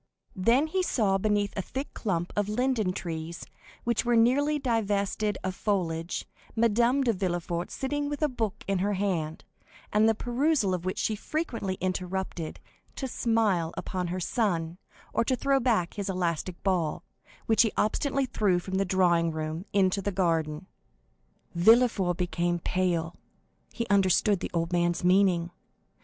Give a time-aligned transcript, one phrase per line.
[0.35, 3.45] Then he saw beneath a thick clump of linden trees,
[3.83, 8.93] which were nearly divested of foliage, Madame de Villefort sitting with a book in her
[8.93, 9.43] hand,
[9.93, 12.59] the perusal of which she frequently interrupted
[12.95, 14.79] to smile upon her son,
[15.13, 17.03] or to throw back his elastic ball,
[17.45, 20.65] which he obstinately threw from the drawing room into the garden.
[21.53, 23.15] Villefort became pale;
[23.71, 25.51] he understood the old man's meaning.